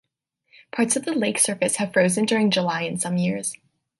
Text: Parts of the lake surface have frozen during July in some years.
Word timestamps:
Parts 0.71 0.95
of 0.95 1.05
the 1.05 1.13
lake 1.13 1.37
surface 1.37 1.75
have 1.75 1.93
frozen 1.93 2.25
during 2.25 2.49
July 2.49 2.81
in 2.81 2.97
some 2.97 3.17
years. 3.17 3.55